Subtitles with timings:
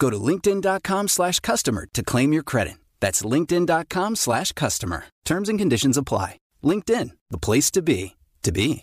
[0.00, 2.76] Go to linkedin.com slash customer to claim your credit.
[3.00, 5.06] That's linkedin.com slash customer.
[5.24, 6.38] Terms and conditions apply.
[6.62, 8.82] LinkedIn, the place to be, to be.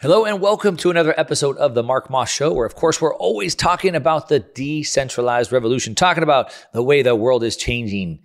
[0.00, 3.16] Hello and welcome to another episode of the Mark Moss Show, where of course we're
[3.16, 8.20] always talking about the decentralized revolution, talking about the way the world is changing.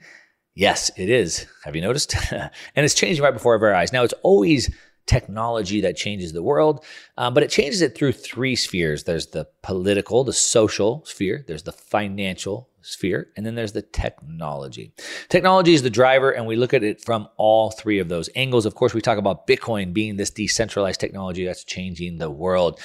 [0.53, 1.47] Yes, it is.
[1.63, 2.15] Have you noticed?
[2.31, 3.91] and it's changing right before our eyes.
[3.91, 4.71] Now, it's always
[5.07, 6.85] technology that changes the world,
[7.17, 9.05] um, but it changes it through three spheres.
[9.05, 11.43] There's the political, the social sphere.
[11.47, 14.93] There's the financial sphere, and then there's the technology.
[15.29, 18.65] Technology is the driver, and we look at it from all three of those angles.
[18.65, 22.79] Of course, we talk about Bitcoin being this decentralized technology that's changing the world.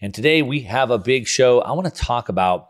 [0.00, 1.60] And today we have a big show.
[1.60, 2.68] I want to talk about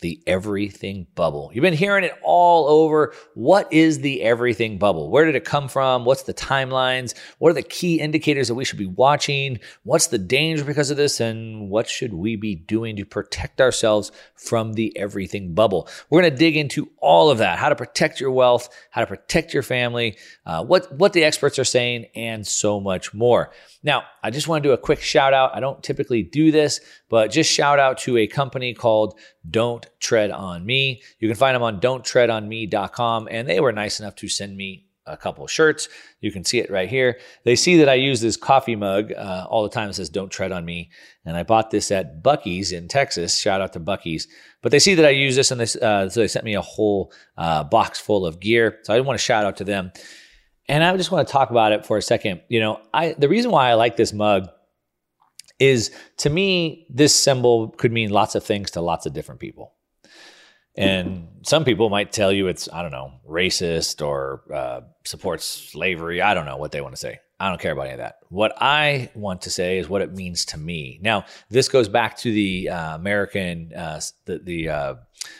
[0.00, 1.50] the everything bubble.
[1.52, 3.14] You've been hearing it all over.
[3.34, 5.10] What is the everything bubble?
[5.10, 6.04] Where did it come from?
[6.04, 7.14] What's the timelines?
[7.38, 9.60] What are the key indicators that we should be watching?
[9.82, 11.20] What's the danger because of this?
[11.20, 15.88] And what should we be doing to protect ourselves from the everything bubble?
[16.08, 19.06] We're going to dig into all of that how to protect your wealth, how to
[19.06, 23.52] protect your family, uh, what, what the experts are saying, and so much more.
[23.82, 25.54] Now, I just want to do a quick shout out.
[25.54, 30.30] I don't typically do this, but just shout out to a company called Don't Tread
[30.30, 31.02] on Me.
[31.18, 35.16] You can find them on don'ttreadonme.com, and they were nice enough to send me a
[35.16, 35.88] couple shirts.
[36.20, 37.18] You can see it right here.
[37.44, 39.90] They see that I use this coffee mug uh, all the time.
[39.90, 40.90] It says "Don't tread on me,"
[41.24, 43.38] and I bought this at Buc-ee's in Texas.
[43.38, 44.28] Shout out to Buc-ee's.
[44.62, 46.60] But they see that I use this, and they, uh, so they sent me a
[46.60, 48.78] whole uh, box full of gear.
[48.82, 49.92] So I want to shout out to them.
[50.68, 52.42] And I just want to talk about it for a second.
[52.48, 54.48] You know, I the reason why I like this mug
[55.60, 59.74] is to me, this symbol could mean lots of things to lots of different people.
[60.76, 66.22] And some people might tell you it's, I don't know, racist or uh, supports slavery.
[66.22, 67.18] I don't know what they want to say.
[67.38, 68.16] I don't care about any of that.
[68.28, 70.98] What I want to say is what it means to me.
[71.02, 74.94] Now, this goes back to the uh, American, uh, the, the uh,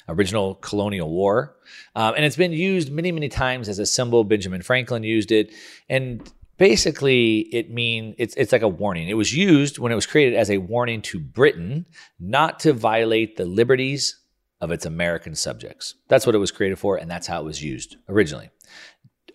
[0.08, 1.56] original colonial war.
[1.94, 4.24] Um, and it's been used many, many times as a symbol.
[4.24, 5.52] Benjamin Franklin used it.
[5.88, 6.30] And
[6.60, 9.08] basically it mean it's it's like a warning.
[9.08, 11.86] It was used when it was created as a warning to Britain
[12.20, 14.20] not to violate the liberties
[14.60, 15.94] of its American subjects.
[16.08, 18.50] That's what it was created for, and that's how it was used originally.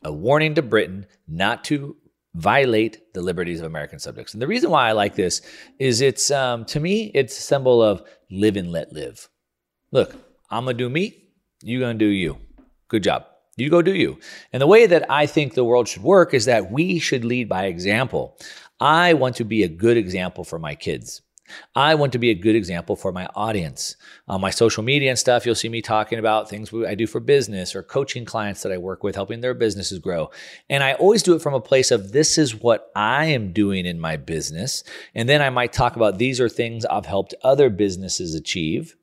[0.03, 1.97] A warning to Britain not to
[2.35, 4.33] violate the liberties of American subjects.
[4.33, 5.41] And the reason why I like this
[5.79, 9.27] is it's um, to me it's a symbol of live and let live.
[9.91, 10.13] Look,
[10.51, 11.23] I'm gonna do me,
[11.63, 12.37] you gonna do you.
[12.87, 13.25] Good job.
[13.57, 14.19] You go do you.
[14.51, 17.47] And the way that I think the world should work is that we should lead
[17.47, 18.37] by example.
[18.79, 21.21] I want to be a good example for my kids.
[21.75, 23.95] I want to be a good example for my audience.
[24.27, 27.19] On my social media and stuff, you'll see me talking about things I do for
[27.19, 30.31] business or coaching clients that I work with, helping their businesses grow.
[30.69, 33.85] And I always do it from a place of this is what I am doing
[33.85, 34.83] in my business.
[35.13, 38.95] And then I might talk about these are things I've helped other businesses achieve.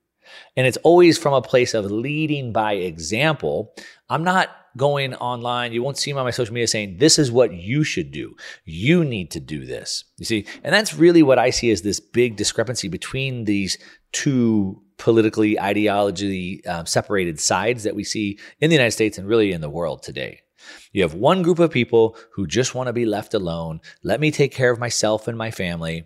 [0.57, 3.75] And it's always from a place of leading by example.
[4.13, 5.73] I'm not going online.
[5.73, 8.37] You won't see me on my social media saying, this is what you should do.
[8.67, 10.05] You need to do this.
[10.19, 13.79] You see, and that's really what I see as this big discrepancy between these
[14.13, 19.51] two politically, ideologically um, separated sides that we see in the United States and really
[19.51, 20.41] in the world today.
[20.93, 23.81] You have one group of people who just want to be left alone.
[24.03, 26.05] Let me take care of myself and my family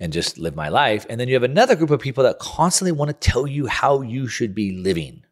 [0.00, 1.06] and just live my life.
[1.08, 4.02] And then you have another group of people that constantly want to tell you how
[4.02, 5.22] you should be living.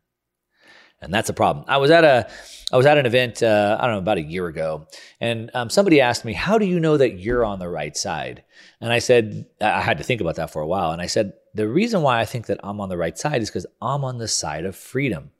[1.06, 1.64] And that's a problem.
[1.68, 2.28] I was at a
[2.72, 4.88] I was at an event uh, I don't know about a year ago,
[5.20, 8.42] and um, somebody asked me, "How do you know that you're on the right side?"
[8.80, 11.34] And I said I had to think about that for a while, and I said
[11.54, 14.18] the reason why I think that I'm on the right side is because I'm on
[14.18, 15.30] the side of freedom.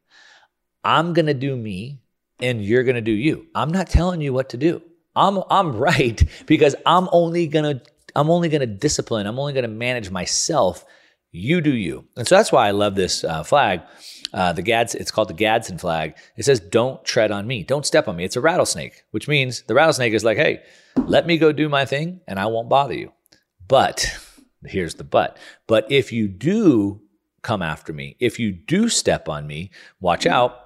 [0.85, 1.99] I'm gonna do me,
[2.41, 3.49] and you're gonna do you.
[3.57, 4.81] I'm not telling you what to do.
[5.17, 7.83] I'm I'm right because I'm only gonna
[8.15, 9.27] I'm only gonna discipline.
[9.27, 10.85] I'm only gonna manage myself.
[11.37, 13.83] You do you, and so that's why I love this uh, flag
[14.33, 16.15] uh, the Gads, it's called the Gadsden flag.
[16.37, 17.63] It says, "Don't tread on me.
[17.63, 20.63] Don't step on me." It's a rattlesnake, which means the rattlesnake is like, "Hey,
[21.07, 23.13] let me go do my thing, and I won't bother you."
[23.67, 24.07] But
[24.65, 25.39] here's the but.
[25.67, 27.01] But if you do
[27.43, 30.61] come after me, if you do step on me, watch out.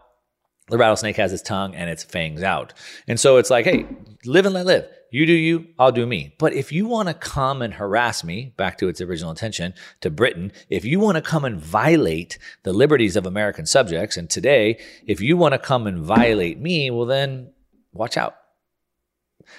[0.69, 2.72] The rattlesnake has its tongue and its fangs out,
[3.06, 3.87] and so it's like, "Hey,
[4.25, 6.35] live and let live." You do you, I'll do me.
[6.39, 10.11] But if you want to come and harass me, back to its original intention, to
[10.11, 14.81] Britain, if you want to come and violate the liberties of American subjects, and today,
[15.07, 17.53] if you want to come and violate me, well, then
[17.93, 18.37] watch out.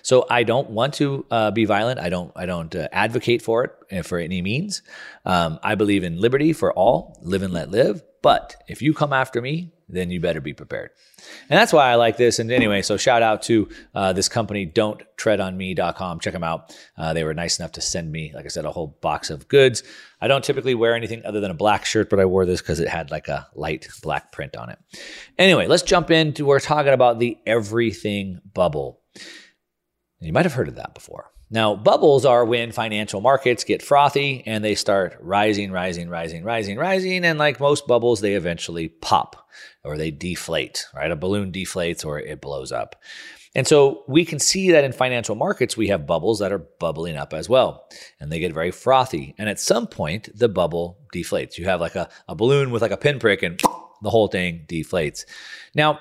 [0.04, 2.00] So I don't want to uh, be violent.
[2.00, 2.32] I don't.
[2.36, 4.82] I don't uh, advocate for it uh, for any means.
[5.26, 7.20] Um, I believe in liberty for all.
[7.22, 8.02] Live and let live.
[8.22, 10.92] But if you come after me, then you better be prepared.
[11.50, 12.40] And that's why I like this.
[12.40, 16.20] And anyway, so shout out to uh, this company, don't tread on me.com.
[16.20, 16.76] Check them out.
[16.98, 19.48] Uh, they were nice enough to send me, like I said, a whole box of
[19.48, 19.84] goods.
[20.22, 22.80] I don't typically wear anything other than a black shirt, but I wore this because
[22.80, 24.80] it had like a light black print on it.
[25.38, 29.02] Anyway, let's jump into, we're talking about the everything bubble.
[30.20, 31.31] You might have heard of that before.
[31.54, 36.78] Now, bubbles are when financial markets get frothy and they start rising, rising, rising, rising,
[36.78, 37.26] rising.
[37.26, 39.48] And like most bubbles, they eventually pop
[39.84, 41.12] or they deflate, right?
[41.12, 42.96] A balloon deflates or it blows up.
[43.54, 47.18] And so we can see that in financial markets, we have bubbles that are bubbling
[47.18, 47.86] up as well.
[48.22, 49.36] And they get very frothy.
[49.38, 51.58] And at some point, the bubble deflates.
[51.58, 53.62] You have like a, a balloon with like a pinprick and
[54.02, 55.26] the whole thing deflates.
[55.76, 56.00] Now,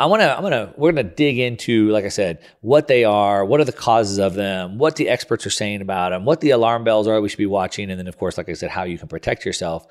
[0.00, 2.86] I want to, I'm going to, we're going to dig into, like I said, what
[2.86, 6.24] they are, what are the causes of them, what the experts are saying about them,
[6.24, 7.90] what the alarm bells are we should be watching.
[7.90, 9.86] And then, of course, like I said, how you can protect yourself.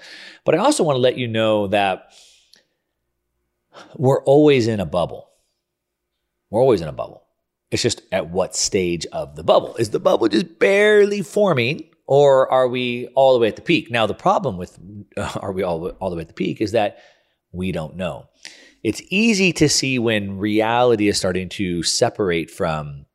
[0.45, 2.13] But I also want to let you know that
[3.97, 5.29] we're always in a bubble.
[6.49, 7.23] We're always in a bubble.
[7.69, 9.75] It's just at what stage of the bubble?
[9.75, 13.91] Is the bubble just barely forming or are we all the way at the peak?
[13.91, 14.79] Now, the problem with
[15.17, 16.99] uh, are we all, all the way at the peak is that
[17.51, 18.29] we don't know
[18.83, 23.05] it's easy to see when reality is starting to separate from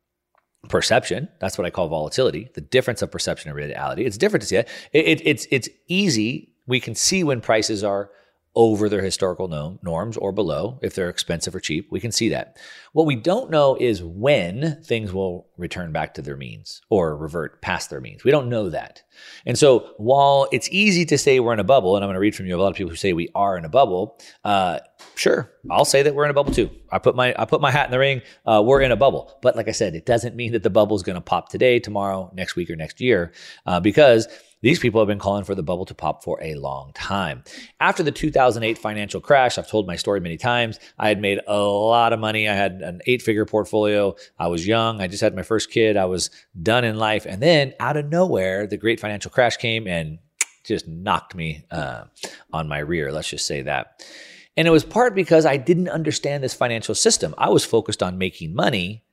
[0.69, 1.27] perception.
[1.39, 4.05] That's what I call volatility, the difference of perception and reality.
[4.05, 4.69] It's different to see it.
[4.91, 6.53] it, it it's, it's easy.
[6.67, 8.09] We can see when prices are
[8.55, 11.87] over their historical norms or below if they're expensive or cheap.
[11.91, 12.57] We can see that.
[12.91, 17.63] What we don't know is when things will return back to their means or revert
[17.63, 18.23] past their means.
[18.23, 19.01] We don't know that.
[19.47, 22.19] And so while it's easy to say we're in a bubble, and I'm going to
[22.19, 24.79] read from you a lot of people who say we are in a bubble, uh,
[25.15, 26.69] sure, I'll say that we're in a bubble too.
[26.91, 28.21] I put my I put my hat in the ring.
[28.45, 30.95] Uh, we're in a bubble, but like I said, it doesn't mean that the bubble
[30.95, 33.33] is going to pop today, tomorrow, next week, or next year,
[33.65, 34.27] uh, because
[34.63, 37.43] these people have been calling for the bubble to pop for a long time.
[37.81, 40.79] After the 2008 financial crash, I've told my story many times.
[40.97, 42.47] I had made a lot of money.
[42.47, 44.15] I had an eight figure portfolio.
[44.39, 45.01] I was young.
[45.01, 45.97] I just had my first kid.
[45.97, 46.29] I was
[46.59, 47.25] done in life.
[47.25, 50.17] And then out of nowhere, the great financial crash came and
[50.63, 52.05] just knocked me uh,
[52.53, 53.11] on my rear.
[53.11, 54.01] Let's just say that.
[54.55, 57.35] And it was part because I didn't understand this financial system.
[57.37, 59.03] I was focused on making money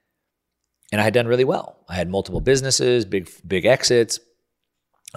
[0.93, 1.79] and I had done really well.
[1.89, 4.21] I had multiple businesses, big, big exits,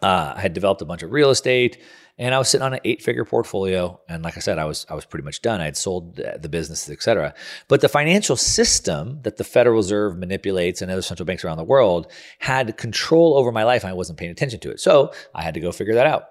[0.01, 1.77] uh, I had developed a bunch of real estate,
[2.17, 3.99] and I was sitting on an eight-figure portfolio.
[4.07, 5.61] And like I said, I was I was pretty much done.
[5.61, 7.33] I had sold the businesses, et cetera.
[7.67, 11.63] But the financial system that the Federal Reserve manipulates and other central banks around the
[11.63, 14.79] world had control over my life, and I wasn't paying attention to it.
[14.79, 16.23] So I had to go figure that out.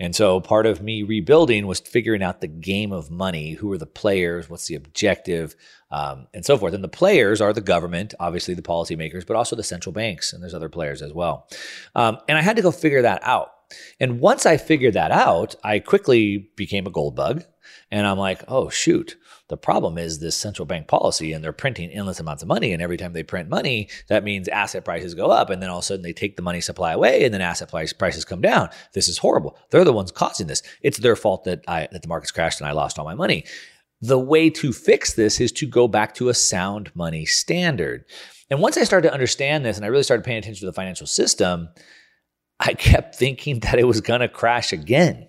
[0.00, 3.52] And so part of me rebuilding was figuring out the game of money.
[3.52, 4.48] Who are the players?
[4.48, 5.54] What's the objective?
[5.92, 6.72] Um, and so forth.
[6.72, 10.32] And the players are the government, obviously the policymakers, but also the central banks.
[10.32, 11.48] And there's other players as well.
[11.96, 13.50] Um, and I had to go figure that out.
[13.98, 17.44] And once I figured that out, I quickly became a gold bug.
[17.90, 19.16] And I'm like, oh, shoot.
[19.48, 22.72] The problem is this central bank policy, and they're printing endless amounts of money.
[22.72, 25.50] And every time they print money, that means asset prices go up.
[25.50, 27.68] And then all of a sudden they take the money supply away, and then asset
[27.68, 28.70] price, prices come down.
[28.92, 29.58] This is horrible.
[29.70, 30.62] They're the ones causing this.
[30.82, 33.44] It's their fault that I that the markets crashed and I lost all my money.
[34.02, 38.04] The way to fix this is to go back to a sound money standard.
[38.50, 40.72] And once I started to understand this and I really started paying attention to the
[40.72, 41.68] financial system,
[42.58, 45.28] I kept thinking that it was going to crash again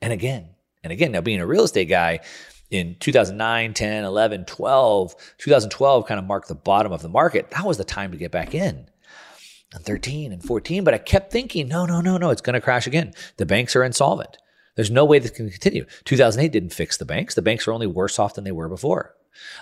[0.00, 1.12] and again and again.
[1.12, 2.20] Now, being a real estate guy
[2.70, 7.50] in 2009, 10, 11, 12, 2012 kind of marked the bottom of the market.
[7.50, 8.88] That was the time to get back in.
[9.74, 12.60] And 13 and 14, but I kept thinking, no, no, no, no, it's going to
[12.60, 13.12] crash again.
[13.36, 14.38] The banks are insolvent.
[14.78, 15.86] There's no way this can continue.
[16.04, 17.34] 2008 didn't fix the banks.
[17.34, 19.12] The banks are only worse off than they were before.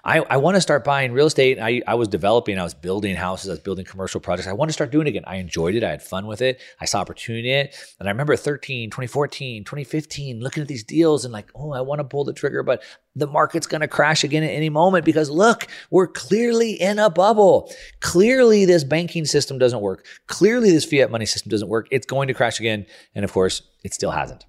[0.05, 1.59] I, I want to start buying real estate.
[1.59, 4.47] I, I was developing, I was building houses, I was building commercial projects.
[4.47, 5.25] I want to start doing it again.
[5.27, 5.83] I enjoyed it.
[5.83, 6.61] I had fun with it.
[6.83, 7.77] I saw opportunity in it.
[7.99, 12.01] And I remember 13, 2014, 2015, looking at these deals and like, oh, I want
[12.01, 12.83] to pull the trigger, but
[13.15, 17.09] the market's going to crash again at any moment because look, we're clearly in a
[17.09, 17.73] bubble.
[18.01, 20.05] Clearly, this banking system doesn't work.
[20.27, 21.89] Clearly, this fiat money system doesn't work.
[21.91, 22.85] It's going to crash again.
[23.15, 24.45] And of course, it still hasn't.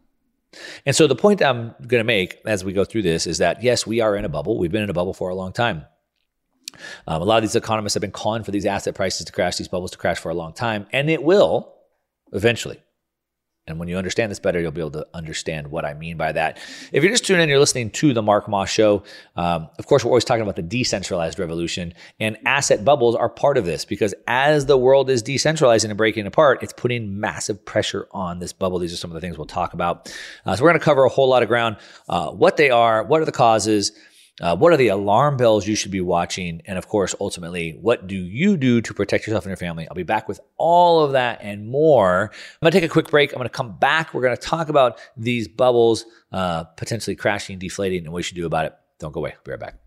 [0.86, 3.63] And so the point I'm going to make as we go through this is that
[3.63, 4.58] yes, we are in a bubble.
[4.58, 5.86] We've been in a bubble for a long time.
[7.08, 9.58] Um, a lot of these economists have been calling for these asset prices to crash,
[9.58, 11.74] these bubbles to crash for a long time, and it will
[12.34, 12.82] eventually.
[13.67, 16.31] And when you understand this better, you'll be able to understand what I mean by
[16.31, 16.57] that.
[16.91, 19.03] If you're just tuning in, you're listening to the Mark Moss Show.
[19.36, 23.57] Um, of course, we're always talking about the decentralized revolution, and asset bubbles are part
[23.57, 28.07] of this because as the world is decentralizing and breaking apart, it's putting massive pressure
[28.12, 28.79] on this bubble.
[28.79, 30.13] These are some of the things we'll talk about.
[30.45, 31.77] Uh, so we're going to cover a whole lot of ground.
[32.07, 33.91] Uh, what they are, what are the causes,
[34.41, 36.62] uh, what are the alarm bells you should be watching?
[36.65, 39.88] And of course, ultimately, what do you do to protect yourself and your family?
[39.88, 42.32] I'll be back with all of that and more.
[42.32, 43.32] I'm going to take a quick break.
[43.34, 44.13] I'm going to come back.
[44.13, 48.36] We're going to talk about these bubbles uh, potentially crashing, deflating, and what you should
[48.36, 48.75] do about it.
[49.00, 49.32] Don't go away.
[49.32, 49.87] I'll be right back.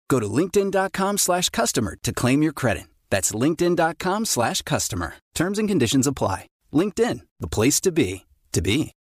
[0.11, 2.83] Go to linkedin.com slash customer to claim your credit.
[3.09, 5.13] That's linkedin.com slash customer.
[5.33, 6.47] Terms and conditions apply.
[6.73, 8.91] LinkedIn, the place to be, to be.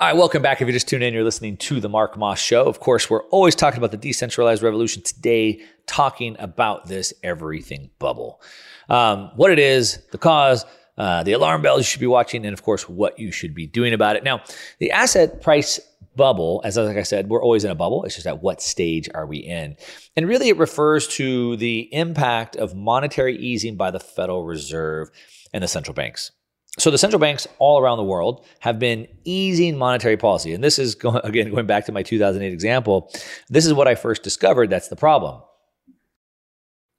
[0.00, 0.62] All right, welcome back.
[0.62, 2.66] If you just tuned in, you're listening to the Mark Moss Show.
[2.66, 5.02] Of course, we're always talking about the decentralized revolution.
[5.02, 8.40] Today, talking about this everything bubble,
[8.88, 10.64] um, what it is, the cause,
[10.98, 13.66] uh, the alarm bells you should be watching, and of course, what you should be
[13.66, 14.22] doing about it.
[14.22, 14.44] Now,
[14.78, 15.80] the asset price
[16.14, 18.04] bubble, as like I said, we're always in a bubble.
[18.04, 19.76] It's just at what stage are we in?
[20.14, 25.10] And really, it refers to the impact of monetary easing by the Federal Reserve
[25.52, 26.30] and the central banks.
[26.78, 30.54] So the central banks all around the world have been easing monetary policy.
[30.54, 33.12] And this is, going, again, going back to my 2008 example,
[33.48, 35.42] this is what I first discovered that's the problem.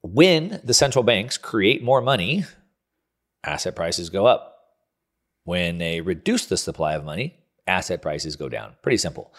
[0.01, 2.45] When the central banks create more money,
[3.43, 4.55] asset prices go up.
[5.43, 8.75] When they reduce the supply of money, asset prices go down.
[8.83, 9.33] Pretty simple.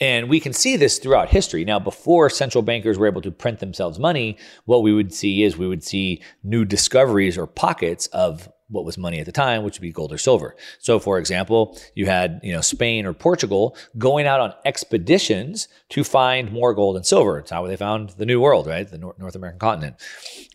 [0.00, 1.64] And we can see this throughout history.
[1.64, 5.56] Now, before central bankers were able to print themselves money, what we would see is
[5.56, 9.78] we would see new discoveries or pockets of what was money at the time, which
[9.78, 10.54] would be gold or silver.
[10.78, 16.04] So, for example, you had you know Spain or Portugal going out on expeditions to
[16.04, 17.38] find more gold and silver.
[17.38, 18.88] It's how they found the New World, right?
[18.88, 19.96] The North American continent.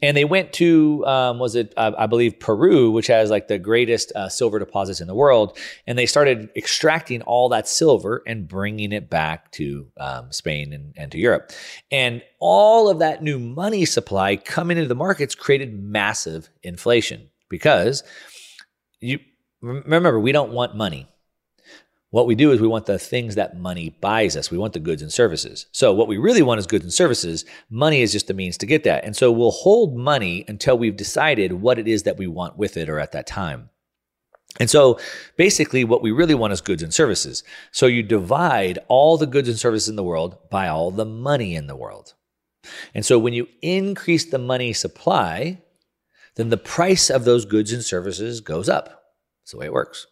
[0.02, 3.60] And they went to um, was it uh, I believe Peru, which has like the
[3.60, 8.48] greatest uh, silver deposits in the world, and they started extracting all that silver and
[8.48, 11.52] bringing it back to um, Spain and, and to Europe.
[11.92, 18.04] And all of that new money supply coming into the markets created massive inflation because
[19.00, 19.20] you
[19.62, 21.08] remember we don't want money.
[22.10, 24.50] What we do is we want the things that money buys us.
[24.50, 25.68] We want the goods and services.
[25.72, 27.46] So what we really want is goods and services.
[27.70, 29.04] Money is just the means to get that.
[29.04, 32.76] And so we'll hold money until we've decided what it is that we want with
[32.76, 33.70] it or at that time.
[34.60, 35.00] And so
[35.38, 37.44] basically, what we really want is goods and services.
[37.72, 41.56] So you divide all the goods and services in the world by all the money
[41.56, 42.14] in the world.
[42.94, 45.63] And so when you increase the money supply,
[46.36, 48.86] then the price of those goods and services goes up.
[49.42, 50.08] That's the way it works.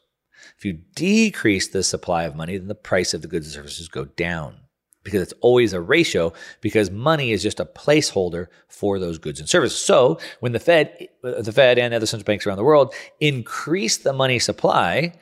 [0.57, 3.87] If you decrease the supply of money, then the price of the goods and services
[3.87, 4.57] go down
[5.03, 9.49] because it's always a ratio because money is just a placeholder for those goods and
[9.49, 9.79] services.
[9.79, 13.97] So when the Fed, uh, the Fed and other central banks around the world increase
[13.97, 15.13] the money supply,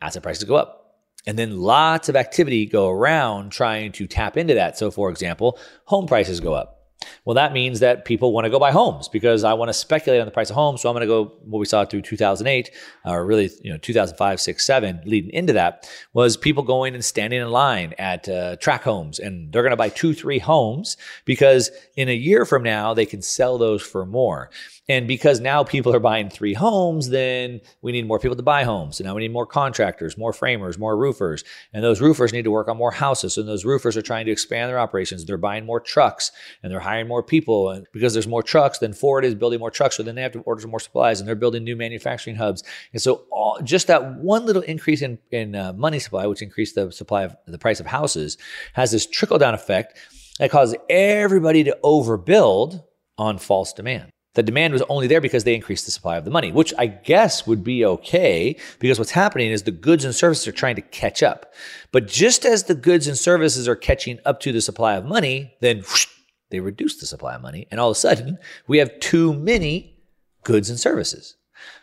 [0.00, 0.76] asset prices go up.
[1.26, 4.78] And then lots of activity go around trying to tap into that.
[4.78, 6.79] So for example, home prices go up.
[7.24, 10.20] Well, that means that people want to go buy homes because I want to speculate
[10.20, 10.82] on the price of homes.
[10.82, 12.70] So I'm going to go what we saw through 2008,
[13.04, 17.40] or really, you know, 2005, 6, 7, leading into that was people going and standing
[17.40, 21.70] in line at uh, tract homes and they're going to buy two, three homes because
[21.96, 24.50] in a year from now, they can sell those for more.
[24.90, 28.64] And because now people are buying three homes, then we need more people to buy
[28.64, 28.96] homes.
[28.96, 31.44] So now we need more contractors, more framers, more roofers.
[31.72, 33.38] And those roofers need to work on more houses.
[33.38, 35.24] And those roofers are trying to expand their operations.
[35.24, 36.32] They're buying more trucks
[36.64, 37.70] and they're hiring more people.
[37.70, 39.96] And because there's more trucks, then Ford is building more trucks.
[39.96, 42.64] So then they have to order more supplies and they're building new manufacturing hubs.
[42.92, 46.74] And so all, just that one little increase in, in uh, money supply, which increased
[46.74, 48.38] the supply of the price of houses,
[48.72, 49.96] has this trickle down effect
[50.40, 52.82] that causes everybody to overbuild
[53.16, 54.10] on false demand.
[54.34, 56.86] The demand was only there because they increased the supply of the money, which I
[56.86, 60.82] guess would be okay because what's happening is the goods and services are trying to
[60.82, 61.52] catch up.
[61.90, 65.54] But just as the goods and services are catching up to the supply of money,
[65.60, 66.06] then whoosh,
[66.50, 67.66] they reduce the supply of money.
[67.70, 69.96] And all of a sudden, we have too many
[70.44, 71.36] goods and services.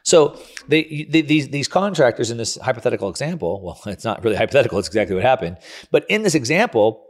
[0.03, 4.79] So they, they, these, these contractors in this hypothetical example, well, it's not really hypothetical,
[4.79, 5.57] it's exactly what happened.
[5.91, 7.06] But in this example,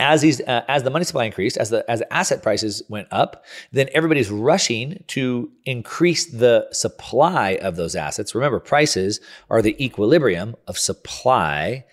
[0.00, 3.08] as these uh, as the money supply increased as the as the asset prices went
[3.10, 8.34] up then everybody's rushing to increase the supply of those assets.
[8.34, 11.84] Remember prices are the equilibrium of supply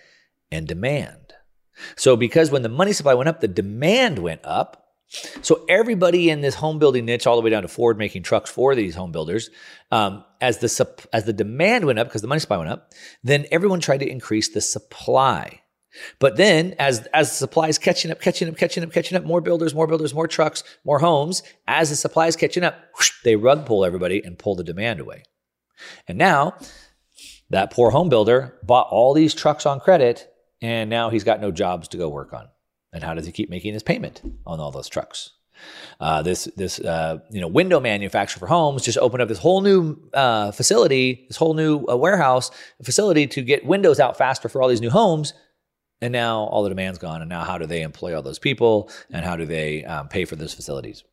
[0.50, 1.32] and demand.
[1.96, 4.78] So because when the money supply went up the demand went up.
[5.42, 8.50] So everybody in this home building niche all the way down to ford making trucks
[8.50, 9.50] for these home builders
[9.90, 13.46] um, as the as the demand went up because the money supply went up then
[13.52, 15.61] everyone tried to increase the supply
[16.18, 19.24] but then as as the supply is catching up, catching up, catching up, catching up,
[19.24, 23.12] more builders, more builders, more trucks, more homes, as the supply is catching up, whoosh,
[23.24, 25.24] they rug pull everybody and pull the demand away.
[26.08, 26.56] And now
[27.50, 30.28] that poor home builder bought all these trucks on credit
[30.60, 32.48] and now he's got no jobs to go work on.
[32.92, 35.30] And how does he keep making his payment on all those trucks?
[36.00, 39.60] Uh, this this uh, you know window manufacturer for homes just opened up this whole
[39.60, 42.50] new uh, facility, this whole new uh, warehouse
[42.82, 45.34] facility to get windows out faster for all these new homes.
[46.02, 47.22] And now all the demand's gone.
[47.22, 48.90] And now, how do they employ all those people?
[49.10, 51.04] And how do they um, pay for those facilities?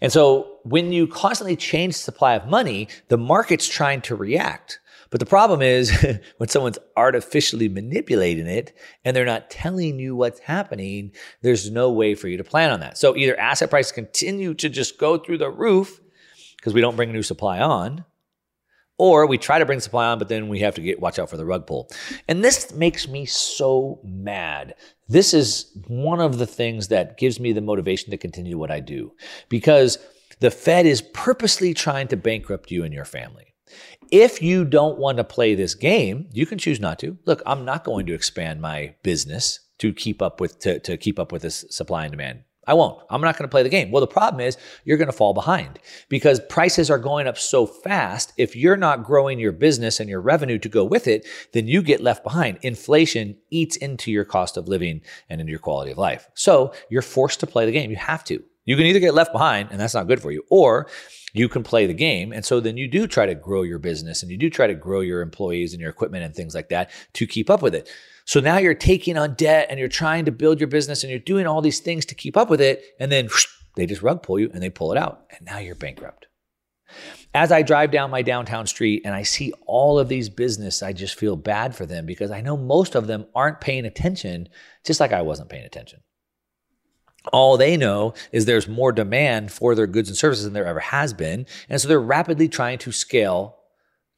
[0.00, 4.80] And so, when you constantly change supply of money, the market's trying to react.
[5.10, 5.90] But the problem is
[6.38, 11.12] when someone's artificially manipulating it and they're not telling you what's happening,
[11.42, 12.98] there's no way for you to plan on that.
[12.98, 16.00] So either asset prices continue to just go through the roof
[16.56, 18.04] because we don't bring new supply on,
[18.98, 21.30] or we try to bring supply on, but then we have to get watch out
[21.30, 21.90] for the rug pull.
[22.28, 24.74] And this makes me so mad.
[25.08, 28.80] This is one of the things that gives me the motivation to continue what I
[28.80, 29.12] do
[29.48, 29.98] because
[30.40, 33.54] the Fed is purposely trying to bankrupt you and your family.
[34.10, 37.18] If you don't want to play this game, you can choose not to.
[37.26, 41.18] Look, I'm not going to expand my business to keep up with to, to keep
[41.18, 43.00] up with this supply and demand I won't.
[43.10, 43.90] I'm not going to play the game.
[43.90, 47.66] Well, the problem is you're going to fall behind because prices are going up so
[47.66, 48.32] fast.
[48.36, 51.82] If you're not growing your business and your revenue to go with it, then you
[51.82, 52.58] get left behind.
[52.62, 56.28] Inflation eats into your cost of living and into your quality of life.
[56.34, 57.90] So you're forced to play the game.
[57.90, 58.42] You have to.
[58.64, 60.88] You can either get left behind, and that's not good for you, or
[61.36, 62.32] you can play the game.
[62.32, 64.74] And so then you do try to grow your business and you do try to
[64.74, 67.90] grow your employees and your equipment and things like that to keep up with it.
[68.26, 71.20] So now you're taking on debt and you're trying to build your business and you're
[71.20, 72.82] doing all these things to keep up with it.
[72.98, 75.26] And then whoosh, they just rug pull you and they pull it out.
[75.30, 76.26] And now you're bankrupt.
[77.32, 80.92] As I drive down my downtown street and I see all of these business, I
[80.92, 84.48] just feel bad for them because I know most of them aren't paying attention,
[84.84, 86.00] just like I wasn't paying attention.
[87.32, 90.80] All they know is there's more demand for their goods and services than there ever
[90.80, 91.46] has been.
[91.68, 93.56] And so they're rapidly trying to scale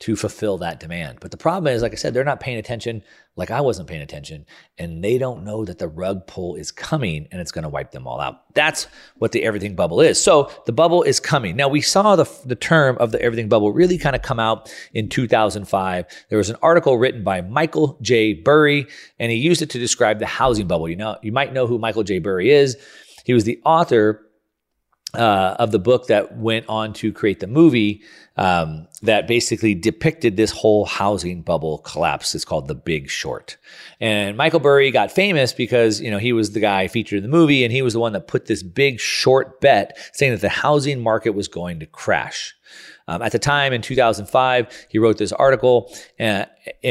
[0.01, 1.19] to fulfill that demand.
[1.21, 3.03] But the problem is, like I said, they're not paying attention
[3.39, 4.47] like I wasn't paying attention,
[4.79, 7.93] and they don't know that the rug pull is coming and it's going to wipe
[7.93, 8.53] them all out.
[8.55, 10.21] That's what the everything bubble is.
[10.21, 11.55] So the bubble is coming.
[11.55, 14.75] Now, we saw the, the term of the everything bubble really kind of come out
[14.93, 16.07] in 2005.
[16.29, 18.35] There was an article written by Michael J.
[18.35, 18.89] Burry,
[19.21, 20.89] and he used it to describe the housing bubble.
[20.89, 22.19] You know, you might know who Michael J.
[22.19, 22.77] Burry is.
[23.25, 24.28] He was the author
[25.15, 28.03] uh, of the book that went on to create the movie
[28.37, 32.35] um, that basically depicted this whole housing bubble collapse.
[32.35, 33.57] It's called The Big Short.
[34.01, 37.37] And Michael Burry got famous because, you know, he was the guy featured in the
[37.37, 40.49] movie and he was the one that put this big short bet saying that the
[40.49, 42.55] housing market was going to crash.
[43.09, 45.91] Um, at the time in 2005, he wrote this article
[46.21, 46.45] uh,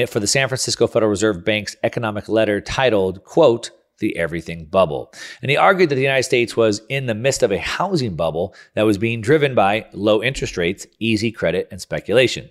[0.08, 5.14] for the San Francisco Federal Reserve Bank's economic letter titled, quote, the everything bubble.
[5.42, 8.56] And he argued that the United States was in the midst of a housing bubble
[8.76, 12.50] that was being driven by low interest rates, easy credit, and speculation.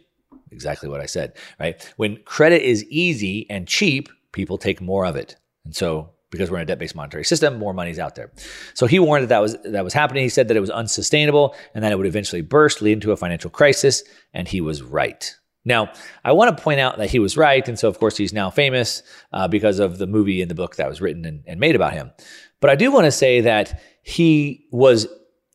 [0.50, 1.92] Exactly what I said, right?
[1.96, 5.36] When credit is easy and cheap, people take more of it.
[5.64, 8.32] And so because we're in a debt-based monetary system, more money's out there.
[8.74, 10.22] So he warned that that was that was happening.
[10.22, 13.16] He said that it was unsustainable and that it would eventually burst, leading to a
[13.16, 15.34] financial crisis, and he was right.
[15.66, 15.92] Now,
[16.24, 17.66] I want to point out that he was right.
[17.68, 19.02] And so, of course, he's now famous
[19.32, 21.92] uh, because of the movie and the book that was written and, and made about
[21.92, 22.12] him.
[22.60, 25.08] But I do want to say that he was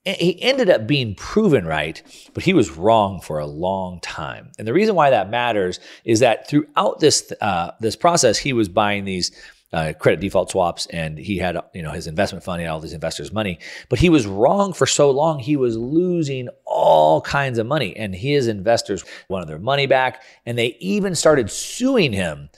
[0.04, 2.02] he ended up being proven right,
[2.34, 4.52] but he was wrong for a long time.
[4.58, 8.67] And the reason why that matters is that throughout this uh, this process, he was
[8.67, 9.32] buying these
[9.73, 12.93] uh, credit default swaps, and he had you know his investment fund, and all these
[12.93, 13.60] investors' money.
[13.89, 18.13] But he was wrong for so long; he was losing all kinds of money, and
[18.13, 22.49] his investors wanted their money back, and they even started suing him.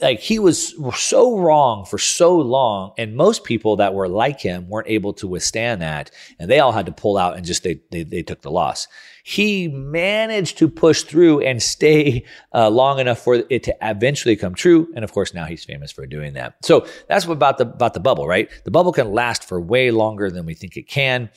[0.00, 4.68] Like he was so wrong for so long, and most people that were like him
[4.68, 7.80] weren't able to withstand that, and they all had to pull out and just they
[7.90, 8.88] they, they took the loss
[9.28, 14.54] he managed to push through and stay uh, long enough for it to eventually come
[14.54, 14.86] true.
[14.94, 16.64] And of course, now he's famous for doing that.
[16.64, 18.48] So that's about the about the bubble, right?
[18.62, 21.28] The bubble can last for way longer than we think it can.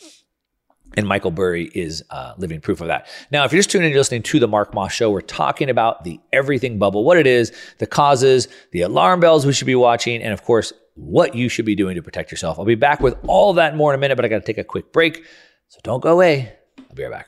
[0.96, 3.08] And Michael Burry is uh, living proof of that.
[3.32, 5.70] Now, if you're just tuning in, you're listening to the Mark Moss Show, we're talking
[5.70, 9.76] about the everything bubble, what it is, the causes, the alarm bells we should be
[9.76, 12.60] watching, and of course, what you should be doing to protect yourself.
[12.60, 14.58] I'll be back with all that more in a minute, but I got to take
[14.58, 15.24] a quick break.
[15.68, 16.54] So don't go away.
[16.78, 17.28] I'll be right back.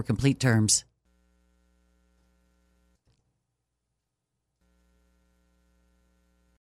[0.00, 0.84] for complete terms.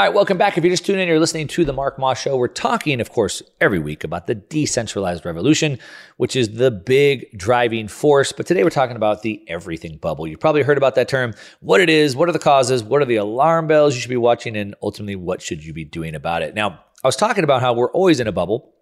[0.00, 0.56] All right, welcome back.
[0.56, 2.34] If you're just tuning in, you're listening to the Mark Moss Show.
[2.34, 5.78] We're talking, of course, every week about the decentralized revolution,
[6.16, 8.32] which is the big driving force.
[8.32, 10.26] But today we're talking about the everything bubble.
[10.26, 13.04] You've probably heard about that term, what it is, what are the causes, what are
[13.04, 16.40] the alarm bells you should be watching, and ultimately, what should you be doing about
[16.40, 16.54] it?
[16.54, 18.72] Now, I was talking about how we're always in a bubble,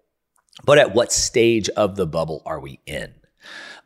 [0.63, 3.13] but at what stage of the bubble are we in?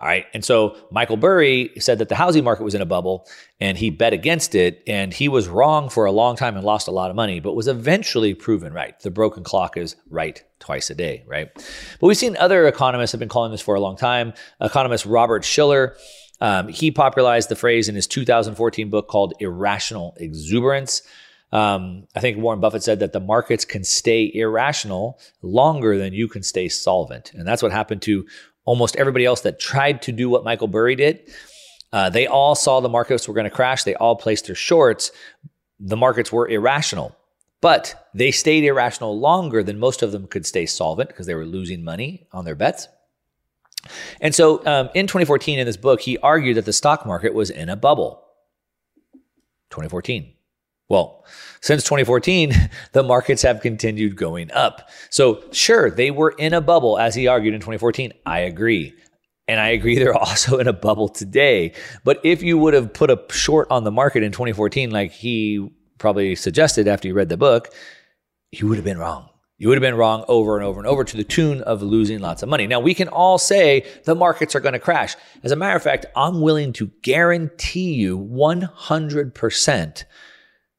[0.03, 0.25] All right.
[0.33, 3.25] And so Michael Burry said that the housing market was in a bubble
[3.61, 4.83] and he bet against it.
[4.85, 7.55] And he was wrong for a long time and lost a lot of money, but
[7.55, 8.99] was eventually proven right.
[8.99, 11.49] The broken clock is right twice a day, right?
[11.55, 14.33] But we've seen other economists have been calling this for a long time.
[14.59, 15.95] Economist Robert Shiller.
[16.41, 21.01] Um, he popularized the phrase in his 2014 book called Irrational Exuberance.
[21.53, 26.27] Um, I think Warren Buffett said that the markets can stay irrational longer than you
[26.27, 27.31] can stay solvent.
[27.35, 28.25] And that's what happened to
[28.65, 31.29] almost everybody else that tried to do what Michael Burry did.
[31.91, 33.83] Uh, they all saw the markets were going to crash.
[33.83, 35.11] They all placed their shorts.
[35.79, 37.15] The markets were irrational,
[37.61, 41.45] but they stayed irrational longer than most of them could stay solvent because they were
[41.45, 42.87] losing money on their bets.
[44.21, 47.49] And so um, in 2014, in this book, he argued that the stock market was
[47.49, 48.23] in a bubble.
[49.71, 50.32] 2014.
[50.93, 51.25] Well,
[51.61, 52.53] since 2014,
[52.91, 54.91] the markets have continued going up.
[55.09, 58.13] So, sure, they were in a bubble, as he argued in 2014.
[58.27, 58.93] I agree.
[59.47, 61.73] And I agree they're also in a bubble today.
[62.03, 65.67] But if you would have put a short on the market in 2014, like he
[65.97, 67.73] probably suggested after you read the book,
[68.51, 69.29] you would have been wrong.
[69.57, 72.19] You would have been wrong over and over and over to the tune of losing
[72.19, 72.67] lots of money.
[72.67, 75.15] Now, we can all say the markets are going to crash.
[75.41, 80.03] As a matter of fact, I'm willing to guarantee you 100%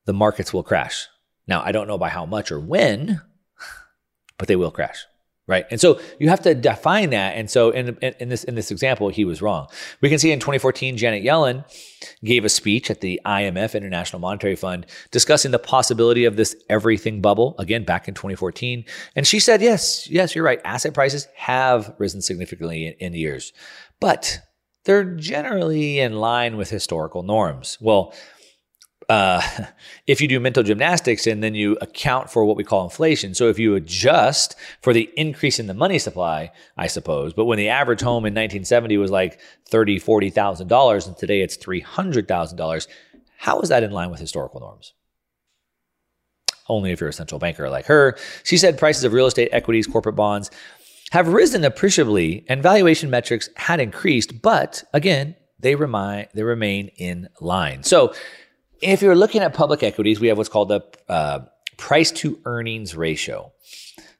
[0.07, 1.07] the markets will crash.
[1.47, 3.21] Now, I don't know by how much or when,
[4.39, 5.05] but they will crash.
[5.47, 5.67] Right.
[5.71, 7.37] And so you have to define that.
[7.37, 9.67] And so in, in, this in this example, he was wrong.
[10.01, 11.67] We can see in 2014, Janet Yellen
[12.25, 17.21] gave a speech at the IMF, International Monetary Fund, discussing the possibility of this everything
[17.21, 18.87] bubble, again, back in 2014.
[19.17, 20.63] And she said, yes, yes, you're right.
[20.65, 23.53] Asset prices have risen significantly in, in years,
[24.01, 24.41] but
[24.85, 27.77] they're generally in line with historical norms.
[27.83, 28.15] Well,
[29.09, 29.43] uh,
[30.07, 33.35] if you do mental gymnastics and then you account for what we call inflation.
[33.35, 37.59] So if you adjust for the increase in the money supply, I suppose, but when
[37.59, 41.81] the average home in 1970 was like thirty, forty thousand dollars, and today it's three
[41.81, 42.89] hundred thousand dollars,
[43.39, 44.95] how is that in line with historical norms?
[46.69, 48.17] Only if you're a central banker like her.
[48.43, 50.51] She said prices of real estate, equities, corporate bonds
[51.11, 57.29] have risen appreciably, and valuation metrics had increased, but again, they remain they remain in
[57.41, 57.83] line.
[57.85, 58.15] So
[58.85, 61.41] if you're looking at public equities, we have what's called the uh,
[61.77, 63.53] price to earnings ratio.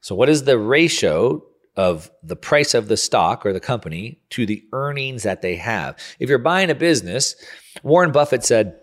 [0.01, 1.43] So, what is the ratio
[1.75, 5.97] of the price of the stock or the company to the earnings that they have?
[6.19, 7.35] If you're buying a business,
[7.83, 8.79] Warren Buffett said,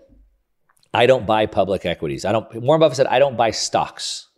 [0.94, 2.24] I don't buy public equities.
[2.24, 4.28] I don't Warren Buffett said, I don't buy stocks.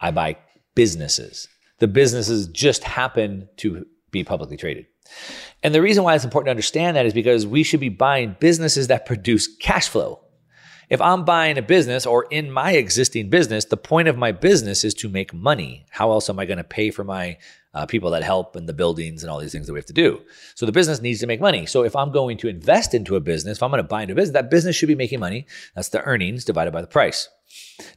[0.00, 0.36] I buy
[0.74, 1.48] businesses.
[1.78, 4.86] The businesses just happen to be publicly traded.
[5.62, 8.36] And the reason why it's important to understand that is because we should be buying
[8.38, 10.20] businesses that produce cash flow.
[10.90, 14.84] If I'm buying a business or in my existing business, the point of my business
[14.84, 15.84] is to make money.
[15.90, 17.36] How else am I going to pay for my
[17.74, 19.92] uh, people that help and the buildings and all these things that we have to
[19.92, 20.22] do?
[20.54, 21.66] So the business needs to make money.
[21.66, 24.12] So if I'm going to invest into a business, if I'm going to buy into
[24.12, 25.46] a business, that business should be making money.
[25.74, 27.28] That's the earnings divided by the price.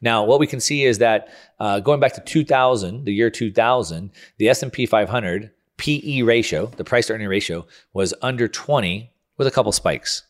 [0.02, 4.12] Now, what we can see is that uh, going back to 2000, the year 2000,
[4.38, 9.52] the S&P 500 PE ratio, the price to earning ratio, was under 20 with a
[9.52, 10.24] couple spikes.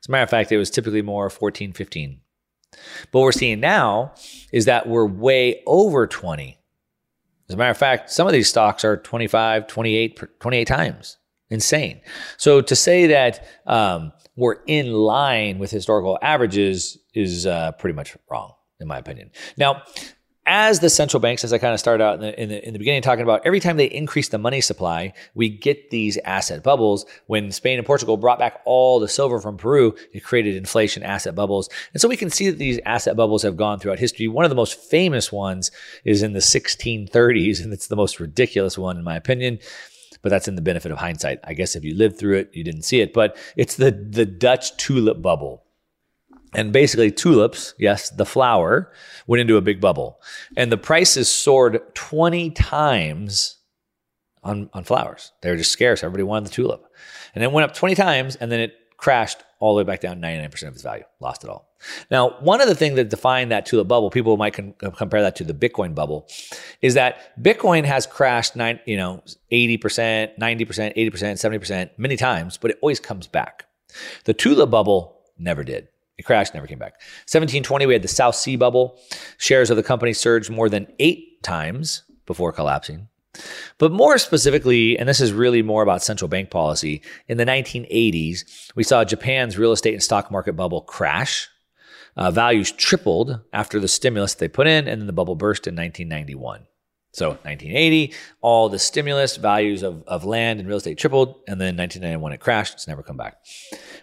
[0.00, 2.20] As a matter of fact, it was typically more 14, 15.
[2.70, 4.14] But what we're seeing now
[4.52, 6.58] is that we're way over 20.
[7.48, 11.18] As a matter of fact, some of these stocks are 25, 28, 28 times.
[11.50, 12.02] Insane.
[12.36, 18.16] So to say that um, we're in line with historical averages is uh, pretty much
[18.30, 19.30] wrong, in my opinion.
[19.56, 19.82] Now,
[20.48, 22.72] as the central banks, as I kind of started out in the, in the, in
[22.72, 26.62] the beginning talking about, every time they increase the money supply, we get these asset
[26.62, 27.04] bubbles.
[27.26, 31.34] When Spain and Portugal brought back all the silver from Peru, it created inflation asset
[31.34, 31.68] bubbles.
[31.92, 34.26] And so we can see that these asset bubbles have gone throughout history.
[34.26, 35.70] One of the most famous ones
[36.04, 39.58] is in the 1630s, and it's the most ridiculous one, in my opinion
[40.20, 41.38] but that's in the benefit of hindsight.
[41.44, 43.12] I guess if you lived through it, you didn't see it.
[43.12, 45.62] But it's the the Dutch tulip bubble.
[46.54, 48.90] And basically, tulips, yes, the flower,
[49.26, 50.20] went into a big bubble.
[50.56, 53.58] And the prices soared 20 times
[54.42, 55.32] on, on flowers.
[55.42, 56.02] They were just scarce.
[56.02, 56.86] Everybody wanted the tulip.
[57.34, 60.20] And it went up 20 times and then it crashed all the way back down
[60.20, 61.68] 99% of its value, lost it all.
[62.10, 65.22] Now, one of the things that define that tulip bubble, people might con- uh, compare
[65.22, 66.28] that to the Bitcoin bubble,
[66.82, 69.78] is that Bitcoin has crashed nine, you know, 80%,
[70.38, 73.66] 90%, 80%, 70% many times, but it always comes back.
[74.24, 75.88] The tulip bubble never did.
[76.18, 76.94] It crashed, never came back.
[77.26, 78.98] 1720, we had the South Sea bubble.
[79.38, 83.08] Shares of the company surged more than eight times before collapsing.
[83.78, 88.72] But more specifically, and this is really more about central bank policy, in the 1980s,
[88.74, 91.48] we saw Japan's real estate and stock market bubble crash.
[92.16, 95.76] Uh, values tripled after the stimulus they put in, and then the bubble burst in
[95.76, 96.66] 1991.
[97.12, 101.76] So 1980, all the stimulus values of, of land and real estate tripled, and then
[101.76, 102.74] 1991 it crashed.
[102.74, 103.38] It's never come back.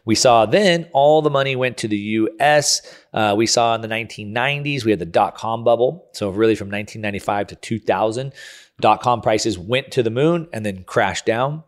[0.06, 2.82] We saw then all the money went to the U.S.
[3.13, 6.08] Uh, we saw in the 1990s we had the dot com bubble.
[6.13, 8.34] So really from 1995 to 2000,
[8.80, 11.63] dot com prices went to the moon and then crashed down.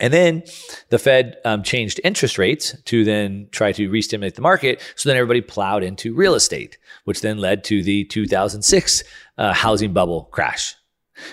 [0.00, 0.44] And then
[0.90, 4.80] the Fed um, changed interest rates to then try to re-stimulate the market.
[4.94, 9.02] So then everybody plowed into real estate, which then led to the 2006
[9.38, 10.76] uh, housing bubble crash.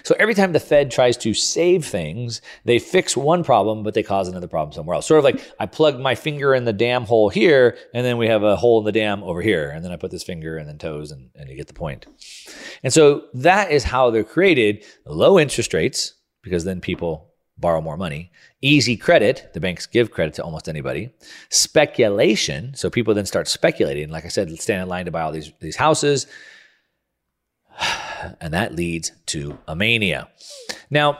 [0.04, 4.04] So every time the Fed tries to save things, they fix one problem, but they
[4.04, 5.06] cause another problem somewhere else.
[5.06, 8.28] Sort of like I plug my finger in the dam hole here, and then we
[8.28, 9.70] have a hole in the dam over here.
[9.70, 12.06] And then I put this finger and then toes, and, and you get the point.
[12.84, 17.98] And so that is how they're created low interest rates, because then people borrow more
[17.98, 18.32] money.
[18.62, 21.10] Easy credit, the banks give credit to almost anybody.
[21.50, 24.10] Speculation, so people then start speculating.
[24.10, 26.28] Like I said, stand in line to buy all these, these houses.
[28.42, 30.30] And that leads to a mania.
[30.90, 31.18] Now,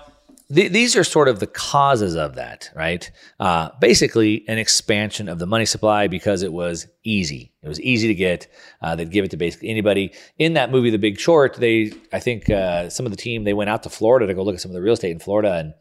[0.54, 3.10] th- these are sort of the causes of that, right?
[3.40, 7.54] Uh, basically, an expansion of the money supply because it was easy.
[7.62, 8.48] It was easy to get.
[8.82, 10.14] Uh, they'd give it to basically anybody.
[10.38, 13.54] In that movie, The Big Short, they, I think, uh, some of the team they
[13.54, 15.54] went out to Florida to go look at some of the real estate in Florida,
[15.56, 15.74] and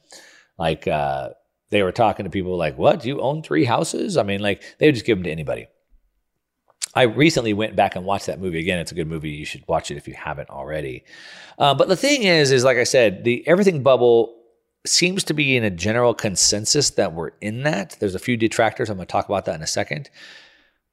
[0.58, 1.30] like uh,
[1.70, 3.02] they were talking to people like, "What?
[3.02, 5.66] Do you own three houses?" I mean, like they would just give them to anybody.
[6.94, 8.78] I recently went back and watched that movie again.
[8.78, 9.30] It's a good movie.
[9.30, 11.04] You should watch it if you haven't already.
[11.58, 14.40] Uh, but the thing is, is like I said, the everything bubble
[14.86, 17.96] seems to be in a general consensus that we're in that.
[18.00, 18.90] There's a few detractors.
[18.90, 20.10] I'm going to talk about that in a second.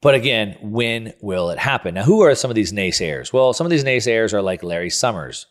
[0.00, 1.94] But again, when will it happen?
[1.94, 3.32] Now, who are some of these naysayers?
[3.32, 5.46] Well, some of these naysayers are like Larry Summers.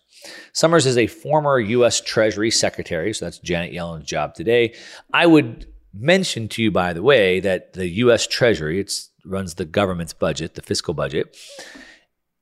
[0.52, 2.02] Summers is a former U.S.
[2.02, 4.76] Treasury Secretary, so that's Janet Yellen's job today.
[5.14, 8.28] I would mention to you, by the way, that the U.S.
[8.28, 11.38] Treasury, it's runs the government's budget, the fiscal budget.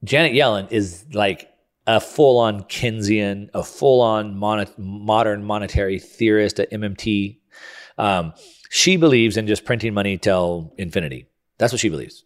[0.04, 1.50] Janet Yellen is like
[1.88, 7.40] a full on Keynesian, a full on mon- modern monetary theorist at MMT.
[7.98, 8.34] Um,
[8.70, 11.26] she believes in just printing money till infinity.
[11.58, 12.24] That's what she believes.